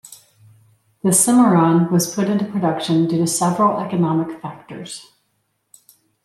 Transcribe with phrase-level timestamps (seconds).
[1.03, 5.11] The Cimarron was put into production due to several economic factors.